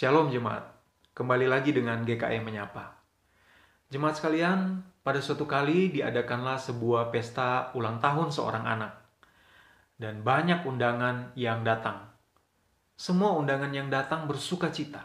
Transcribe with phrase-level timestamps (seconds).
[0.00, 0.64] Shalom jemaat,
[1.12, 3.04] kembali lagi dengan GKE Menyapa.
[3.92, 8.96] Jemaat sekalian, pada suatu kali diadakanlah sebuah pesta ulang tahun seorang anak.
[10.00, 12.08] Dan banyak undangan yang datang.
[12.96, 15.04] Semua undangan yang datang bersuka cita.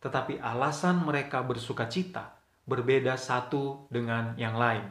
[0.00, 4.88] Tetapi alasan mereka bersuka cita berbeda satu dengan yang lain.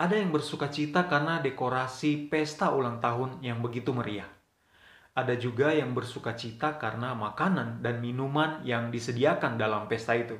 [0.00, 4.32] Ada yang bersuka cita karena dekorasi pesta ulang tahun yang begitu meriah
[5.14, 10.34] ada juga yang bersuka cita karena makanan dan minuman yang disediakan dalam pesta itu.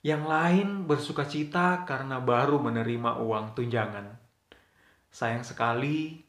[0.00, 4.16] Yang lain bersuka cita karena baru menerima uang tunjangan.
[5.12, 6.24] Sayang sekali,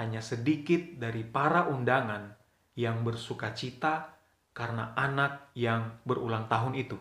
[0.00, 2.32] hanya sedikit dari para undangan
[2.80, 4.16] yang bersuka cita
[4.56, 6.96] karena anak yang berulang tahun itu.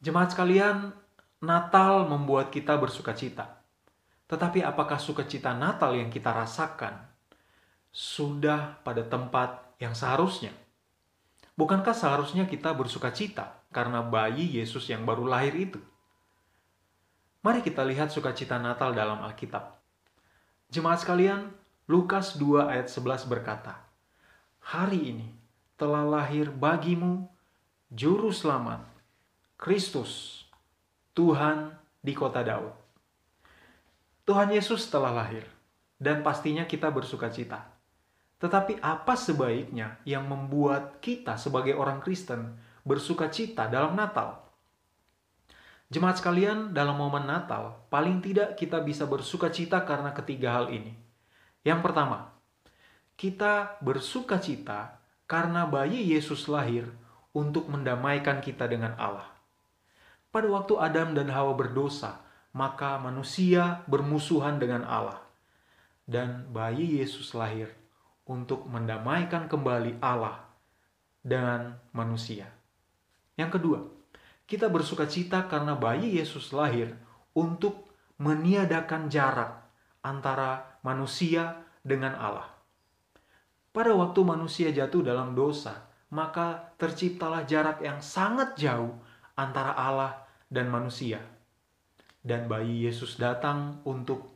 [0.00, 0.92] Jemaat sekalian,
[1.44, 3.60] Natal membuat kita bersuka cita.
[4.24, 7.15] Tetapi apakah sukacita Natal yang kita rasakan
[7.96, 10.52] sudah pada tempat yang seharusnya.
[11.56, 15.80] Bukankah seharusnya kita bersuka cita karena bayi Yesus yang baru lahir itu?
[17.40, 19.80] Mari kita lihat sukacita Natal dalam Alkitab.
[20.68, 21.56] Jemaat sekalian,
[21.88, 23.80] Lukas 2 ayat 11 berkata,
[24.60, 25.32] Hari ini
[25.80, 27.24] telah lahir bagimu
[27.88, 28.84] Juru Selamat,
[29.56, 30.44] Kristus,
[31.16, 31.72] Tuhan
[32.04, 32.76] di kota Daud.
[34.28, 35.48] Tuhan Yesus telah lahir,
[35.96, 37.75] dan pastinya kita bersuka cita.
[38.36, 44.44] Tetapi apa sebaiknya yang membuat kita sebagai orang Kristen bersuka cita dalam Natal?
[45.88, 50.92] Jemaat sekalian, dalam momen Natal, paling tidak kita bisa bersuka cita karena ketiga hal ini.
[51.62, 52.34] Yang pertama,
[53.16, 56.90] kita bersuka cita karena bayi Yesus lahir
[57.32, 59.24] untuk mendamaikan kita dengan Allah.
[60.28, 62.20] Pada waktu Adam dan Hawa berdosa,
[62.52, 65.22] maka manusia bermusuhan dengan Allah.
[66.04, 67.85] Dan bayi Yesus lahir
[68.26, 70.42] untuk mendamaikan kembali Allah
[71.22, 72.50] dengan manusia.
[73.38, 73.80] Yang kedua,
[74.46, 76.94] kita bersuka cita karena bayi Yesus lahir
[77.34, 77.86] untuk
[78.22, 79.66] meniadakan jarak
[80.02, 82.48] antara manusia dengan Allah.
[83.74, 88.94] Pada waktu manusia jatuh dalam dosa, maka terciptalah jarak yang sangat jauh
[89.36, 91.20] antara Allah dan manusia.
[92.22, 94.32] Dan bayi Yesus datang untuk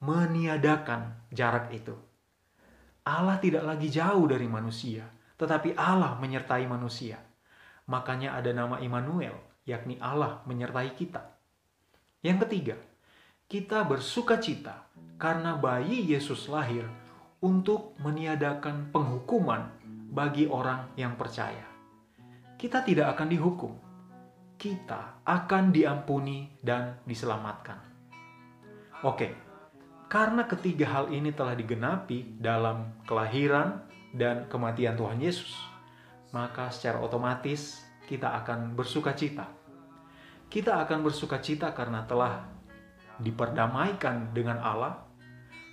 [0.00, 1.96] meniadakan jarak itu.
[3.06, 5.06] Allah tidak lagi jauh dari manusia,
[5.38, 7.22] tetapi Allah menyertai manusia.
[7.86, 11.22] Makanya ada nama Immanuel, yakni Allah menyertai kita.
[12.26, 12.76] Yang ketiga,
[13.46, 14.90] kita bersuka cita
[15.22, 16.82] karena bayi Yesus lahir
[17.38, 19.70] untuk meniadakan penghukuman
[20.10, 21.62] bagi orang yang percaya.
[22.58, 23.72] Kita tidak akan dihukum,
[24.58, 27.78] kita akan diampuni dan diselamatkan.
[29.06, 29.45] Oke,
[30.06, 33.82] karena ketiga hal ini telah digenapi dalam kelahiran
[34.14, 35.50] dan kematian Tuhan Yesus,
[36.30, 39.50] maka secara otomatis kita akan bersuka cita.
[40.46, 42.46] Kita akan bersuka cita karena telah
[43.18, 45.02] diperdamaikan dengan Allah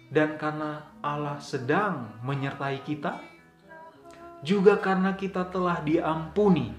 [0.10, 3.22] dan karena Allah sedang menyertai kita,
[4.42, 6.74] juga karena kita telah diampuni,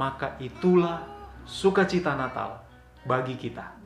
[0.00, 1.04] maka itulah
[1.44, 2.64] sukacita Natal
[3.04, 3.80] bagi kita.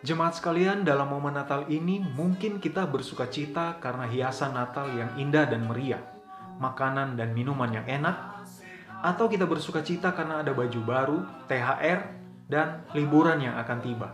[0.00, 5.44] Jemaat sekalian, dalam momen Natal ini mungkin kita bersuka cita karena hiasan Natal yang indah
[5.44, 6.00] dan meriah,
[6.56, 8.16] makanan dan minuman yang enak,
[9.04, 12.00] atau kita bersuka cita karena ada baju baru, THR,
[12.48, 14.08] dan liburan yang akan tiba.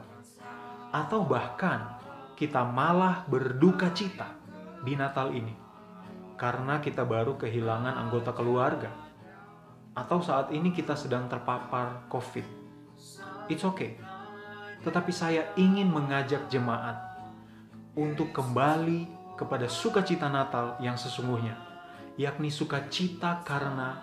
[0.90, 2.02] Atau bahkan
[2.34, 4.34] kita malah berduka cita
[4.82, 5.54] di Natal ini
[6.34, 8.90] karena kita baru kehilangan anggota keluarga.
[9.94, 12.46] Atau saat ini kita sedang terpapar COVID.
[13.46, 14.15] It's okay
[14.82, 16.96] tetapi saya ingin mengajak jemaat
[17.96, 21.56] untuk kembali kepada sukacita Natal yang sesungguhnya,
[22.16, 24.00] yakni sukacita karena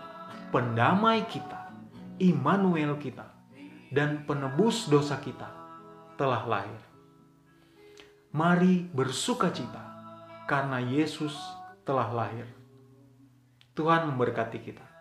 [0.53, 1.73] pendamai kita,
[2.21, 3.25] Immanuel kita,
[3.89, 5.49] dan penebus dosa kita
[6.17, 6.81] telah lahir.
[8.33, 9.81] Mari bersukacita
[10.49, 11.33] karena Yesus
[11.85, 12.49] telah lahir.
[13.73, 14.92] Tuhan memberkati kita.